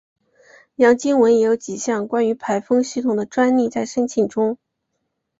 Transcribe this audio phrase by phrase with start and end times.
[0.77, 4.57] 杨经文也有几项关于排风系统的专利在申请中。